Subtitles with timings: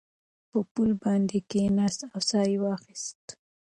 [0.49, 3.33] په پوله باندې کېناست او ساه یې واخیسته.